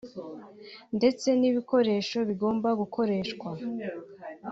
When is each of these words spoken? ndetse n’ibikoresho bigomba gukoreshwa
ndetse 0.97 1.27
n’ibikoresho 1.39 2.17
bigomba 2.29 2.69
gukoreshwa 2.81 3.49